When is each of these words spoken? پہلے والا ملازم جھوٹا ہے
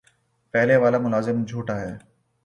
پہلے 0.53 0.75
والا 0.77 0.97
ملازم 0.97 1.43
جھوٹا 1.45 1.75
ہے 1.81 1.91